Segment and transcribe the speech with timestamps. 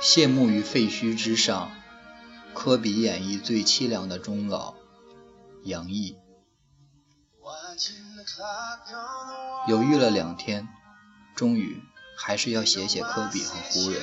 [0.00, 1.72] 谢幕于废墟之上，
[2.54, 4.74] 科比演绎最凄凉的终老。
[5.64, 6.16] 杨毅
[9.66, 10.68] 犹豫了两天，
[11.34, 11.82] 终于
[12.16, 14.00] 还是要写写科比和湖人。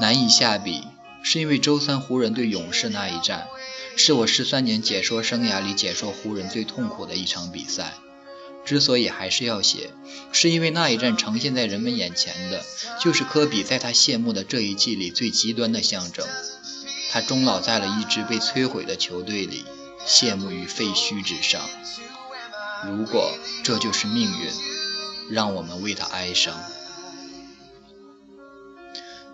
[0.00, 0.88] 难以下笔，
[1.22, 3.46] 是因为周三湖人对勇士那一战，
[3.96, 7.94] 是我十三年解说生涯里解说湖人最痛苦的一场比赛。
[8.68, 9.90] 之所以还是要写，
[10.30, 12.62] 是因为那一战呈现在人们眼前的，
[13.00, 16.26] 就是科比在他谢幕的这一季里最极端的象征。
[17.10, 19.64] 他终老在了一支被摧毁的球队里，
[20.04, 21.62] 谢幕于废墟之上。
[22.84, 23.32] 如果
[23.64, 24.50] 这就是命运，
[25.30, 26.54] 让我们为他哀伤。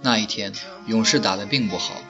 [0.01, 0.53] 那一天，
[0.87, 2.01] 勇士打得并不好，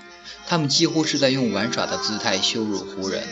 [0.46, 3.26] 他们几乎是在用玩耍的姿态羞辱湖人，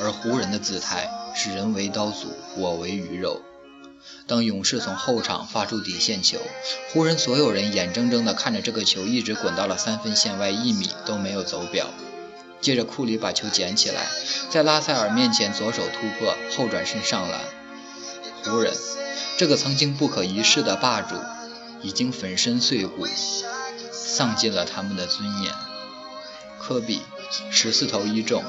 [0.00, 1.08] 而湖人的姿态。
[1.34, 2.26] 是人为刀俎，
[2.56, 3.42] 我为鱼肉。
[4.26, 6.38] 当勇士从后场发出底线球，
[6.92, 11.88] 湖人所有人眼睁睁地看着这个球一直滚到了三分线外一米都没有走表。
[12.60, 14.06] 接着库里把球捡起来，
[14.50, 17.40] 在拉塞尔面前左手突破，后转身上篮。
[18.44, 18.74] 湖人
[19.36, 21.14] 这个曾经不可一世的霸主，
[21.82, 23.06] 已经粉身碎骨，
[23.92, 25.52] 丧尽了他们的尊严。
[26.58, 27.00] 科比。
[27.50, 28.42] 十四投一中，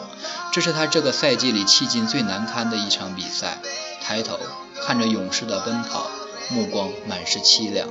[0.52, 3.60] 这是他这个赛季里迄今最难堪的一场比赛。
[4.02, 4.40] 抬头
[4.82, 6.10] 看着勇士的奔跑，
[6.50, 7.88] 目光满是凄凉。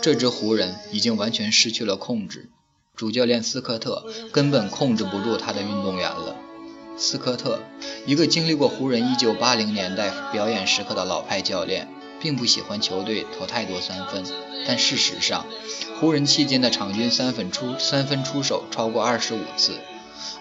[0.00, 2.50] 这支湖人已经完全失去了控制，
[2.94, 6.36] 主教练斯科特根本控制不住他的运动员了。
[6.96, 7.58] 斯科特，
[8.06, 11.88] 一个经历过湖人1980年代表演时刻的老派教练。
[12.24, 14.24] 并不喜欢球队投太多三分，
[14.66, 15.44] 但事实上，
[16.00, 19.74] 湖人期间的场均三分出三分出手超过二十五次。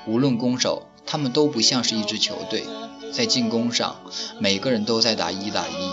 [0.08, 2.64] 无论攻守，他们都不像是一支球队。
[3.12, 3.98] 在进攻上，
[4.40, 5.92] 每个人都在打一打一。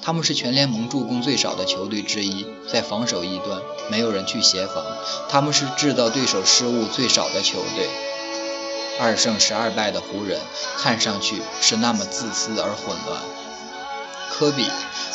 [0.00, 2.46] 他们是全联盟助攻最少的球队之一。
[2.72, 4.84] 在防守一端，没有人去协防。
[5.28, 7.88] 他们是制造对手失误最少的球队。
[9.00, 10.38] 二胜十二败的湖人，
[10.78, 13.20] 看上去是那么自私而混乱。
[14.32, 14.66] 科比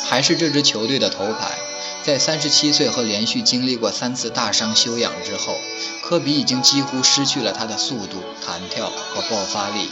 [0.08, 1.58] 还是这支球队的头牌，
[2.04, 5.58] 在三十七岁和连续经历过三次大伤休养之后，
[6.02, 9.90] 科比已经几乎失去了他的速度、弹跳和爆发力。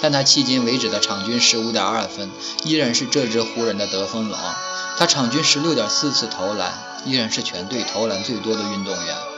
[0.00, 2.30] 但他迄今为止的场均十五点二分，
[2.64, 4.54] 依然是这支湖人的得分王。
[4.96, 6.72] 他场均十六点四次投篮，
[7.04, 9.33] 依然是全队投篮最多的运动员。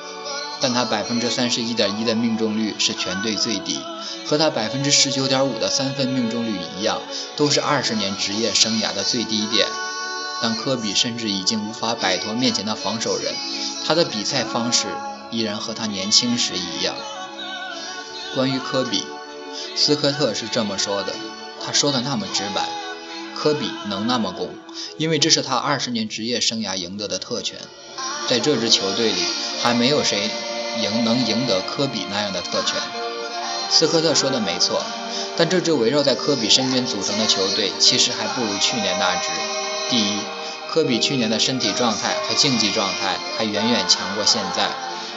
[0.67, 3.79] 但他百分之三十一点一的命中率是全队最低，
[4.27, 7.01] 和他百分之十九点五的三分命中率一样，
[7.37, 9.69] 都是二十年职业生涯的最低点。
[10.43, 13.33] 但科比甚至已经无法摆脱面前的防守人，
[13.87, 14.89] 他的比赛方式
[15.31, 16.97] 依然和他年轻时一样。
[18.35, 19.05] 关于科比，
[19.77, 21.15] 斯科特是这么说的，
[21.65, 22.69] 他说的那么直白：
[23.37, 24.51] 科比能那么攻，
[24.99, 27.61] 因为这是他二十年职业生涯赢得的特权。
[28.29, 29.23] 在这支球队里，
[29.63, 30.29] 还没有谁
[30.81, 32.77] 赢能赢得科比那样的特权。
[33.69, 34.83] 斯科特说的没错，
[35.37, 39.29] 但这支围绕在科比身边组成的球队，其实还不如去年那支。
[39.91, 40.19] 第一，
[40.69, 44.69] 科比去年的身体状态和竞技状态还远远强过现在，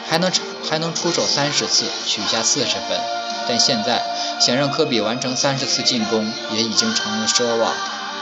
[0.07, 0.31] 还能
[0.67, 2.99] 还能出手三十次取下四十分。
[3.47, 4.03] 但现在
[4.39, 7.73] 想让科比完成三十次进攻，也已经成了奢望。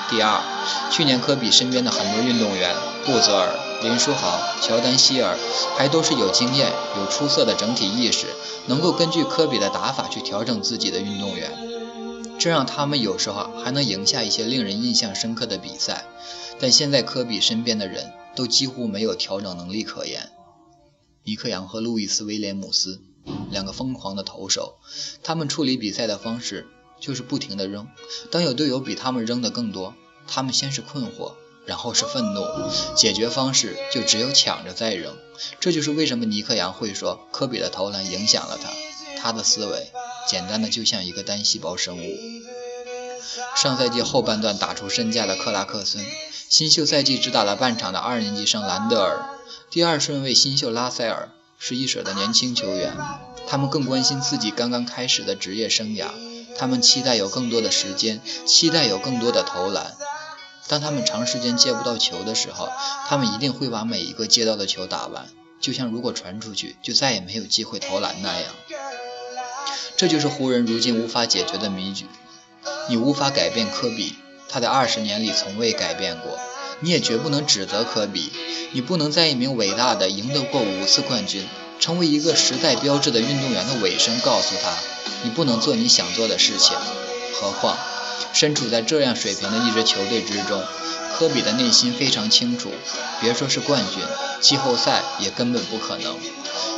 [0.09, 0.41] 第二，
[0.89, 2.73] 去年科比身边的很多运动员，
[3.05, 3.49] 布泽尔。
[3.83, 5.37] 林书豪、乔丹、希尔
[5.77, 8.25] 还都是有经验、有出色的整体意识，
[8.67, 11.51] 能够根据科比的打法去调整自己的运动员，
[12.39, 16.05] 这让他们有时候还能赢下一些令人印象深刻的比赛。
[16.59, 20.31] 但现在科比身边的人都几乎没有调整能力可言。
[21.23, 23.01] 尼克杨和路易斯·威廉姆斯
[23.51, 24.77] 两个疯狂的投手，
[25.21, 26.65] 他们处理比赛的方式
[26.99, 27.87] 就是不停地扔。
[28.31, 29.93] 当有队友比他们扔的更多，
[30.25, 31.33] 他们先是困惑。
[31.67, 32.43] 然后是愤怒，
[32.95, 35.15] 解决方式就只有抢着再扔。
[35.59, 38.69] 这就是为什么尼克杨会说科比的投篮影响了他。
[39.21, 39.91] 他的思维
[40.27, 42.17] 简单的就像一个单细胞生物。
[43.55, 46.05] 上赛季后半段打出身价的克拉克森，
[46.47, 49.25] 新秀赛季只打了半场的二年级生兰德尔，
[49.69, 51.29] 第二顺位新秀拉塞尔
[51.59, 52.93] 是一水的年轻球员。
[53.47, 56.07] 他们更关心自己刚刚开始的职业生涯，
[56.57, 59.95] 他们期待有更多的时间，期待有更多的投篮。
[60.67, 62.69] 当他们长时间接不到球的时候，
[63.07, 65.27] 他们一定会把每一个接到的球打完，
[65.61, 68.51] 就像如果传出去就再也没有机会投篮那样。
[69.95, 72.05] 这就是湖人如今无法解决的谜局。
[72.89, 74.15] 你无法改变科比，
[74.49, 76.37] 他在二十年里从未改变过。
[76.79, 78.31] 你也绝不能指责科比，
[78.71, 81.47] 你不能在一名伟大的、赢得过五次冠军、
[81.79, 84.77] 成为一个时代标志的运动员的尾声告诉他，
[85.23, 86.77] 你不能做你想做的事情。
[87.33, 87.77] 何况。
[88.33, 90.63] 身处在这样水平的一支球队之中，
[91.17, 92.71] 科比的内心非常清楚，
[93.21, 94.03] 别说是冠军，
[94.41, 96.15] 季后赛也根本不可能。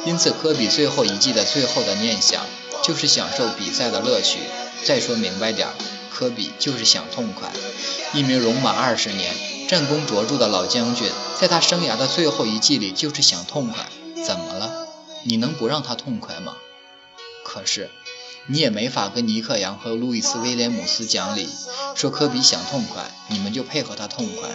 [0.06, 2.46] 因此，科比最后一季的最后的念想
[2.84, 4.40] 就是享受比赛的乐趣。
[4.86, 5.68] 再说明白点，
[6.10, 7.52] 科比就是想痛快。
[8.14, 9.34] 一名戎马二十年、
[9.68, 13.86] 战功卓著的老将军，在他生涯的最后一季里就是想痛快。
[14.26, 14.88] 怎么了？
[15.24, 16.56] 你能不让他痛快吗？
[17.44, 17.90] 可是，
[18.52, 21.48] 你也没法跟尼克杨和路易斯威廉姆斯讲理，
[21.94, 24.50] 说科比想痛快，你们就配合他痛快。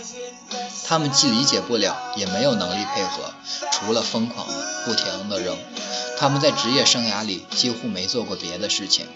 [0.84, 3.32] 他们既理解不了，也没有能力配合，
[3.70, 4.48] 除了疯狂
[4.84, 5.56] 不停地扔。
[6.18, 9.06] 他们在职业生涯里几乎没做过别的事情。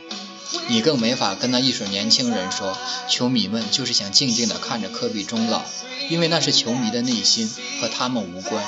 [0.69, 2.79] 你更没法跟那一水年轻人说，
[3.09, 5.63] 球迷们就是想静静地看着科比终老，
[6.09, 8.65] 因为那是球迷的内心，和他们无关。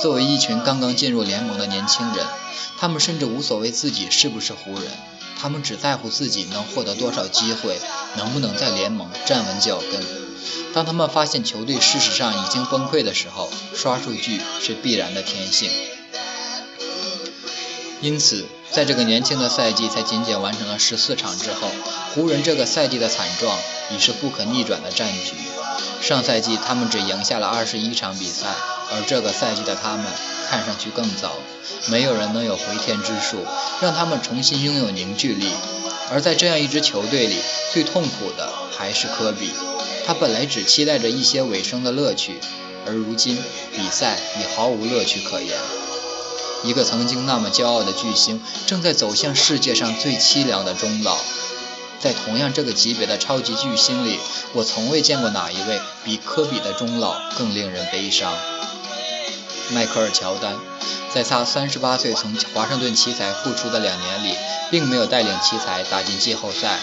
[0.00, 2.24] 作为一群刚刚进入联盟的年轻人，
[2.78, 4.90] 他们甚至无所谓自己是不是湖人，
[5.38, 7.78] 他们只在乎自己能获得多少机会，
[8.16, 10.00] 能不能在联盟站稳脚跟。
[10.72, 15.70] 当他们发现球队事实上已经崩溃的时候，刷数据是必然的天性。
[18.00, 21.70] 因此，在这个年轻的赛季才仅仅完成了十四场之后，
[22.14, 23.56] 湖人这个赛季的惨状
[23.90, 25.34] 已是不可逆转的战局。
[26.00, 28.48] 上赛季他们只赢下了二十一场比赛，
[28.90, 30.06] 而这个赛季的他们
[30.52, 31.32] 看上去更糟。
[31.86, 33.38] 没有人能有回天之术，
[33.80, 35.46] 让他们重新拥有凝聚力。
[36.10, 37.36] 而在这样一支球队里，
[37.72, 39.50] 最痛苦的还是科比。
[40.06, 42.38] 他本来只期待着一些尾声的乐趣，
[42.86, 43.42] 而如今
[43.74, 45.56] 比赛已毫无乐趣可言。
[46.64, 51.16] 一个曾经那么骄傲的巨星，正在走向世界上最凄凉的终老。
[51.98, 54.18] 在同样这个级别的超级巨星里，
[54.52, 58.34] 我从未见过哪一位比科比的终老更令人悲伤。
[59.70, 60.56] 迈克尔·乔丹，
[61.12, 64.36] 在他三十八岁从华盛顿奇才复出的两年里，
[64.70, 66.78] 并没有带领奇才打进季后赛，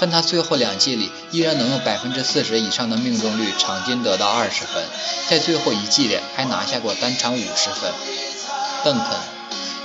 [0.00, 4.84] 但他最后两季里依然能用百分之四十以上的命中率，场均得到二十分，
[5.28, 7.92] 在最后一季里还拿下过单场五十分。
[8.84, 9.06] 邓肯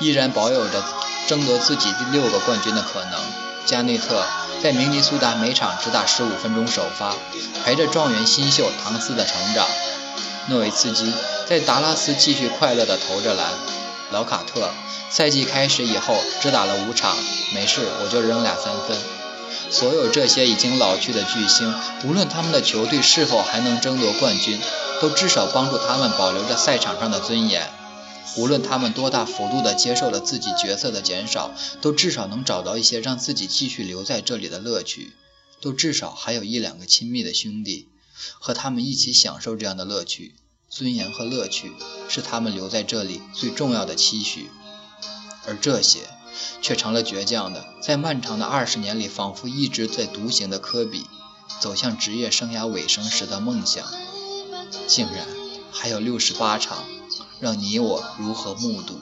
[0.02, 0.84] 依然保有着
[1.28, 3.19] 争夺自己第六个冠军的可能。
[3.66, 4.25] 加内特
[4.63, 7.13] 在明尼苏达每场只打十五分钟首发，
[7.63, 9.68] 陪着状元新秀唐斯的成长。
[10.50, 11.13] 诺维茨基
[11.48, 13.54] 在达拉斯继续快乐地投着篮。
[14.12, 14.72] 老卡特
[15.12, 17.16] 赛季开始以后只打了五场，
[17.54, 18.98] 没事我就扔俩三分。
[19.69, 21.74] 所有这些已经老去的巨星，
[22.04, 24.60] 无论他们的球队是否还能争夺冠军，
[25.00, 27.69] 都至少帮助他们保留着赛场上的尊严。
[28.38, 35.13] 无论他们多大幅度地接受了自己角色的减少，都至少能找到一些让自己继续留在这里的乐趣，
[35.62, 37.88] 都至少还有一两个亲密的兄弟，
[38.39, 40.36] 和他们一起享受这样的乐趣。
[40.69, 41.74] 尊严和乐趣
[42.07, 44.50] 是他们留在这里最重要的期许，
[45.48, 46.01] 而这些
[46.62, 51.06] 却成了倔强的，在漫长的二十年里仿佛一直在独行的科比
[51.60, 53.83] 走向职业生涯尾声时的梦想。
[54.88, 55.27] 竟然
[55.71, 56.83] 还有六十八场。
[57.39, 59.00] 让你我如何目睹，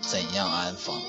[0.00, 1.02] 怎样安放？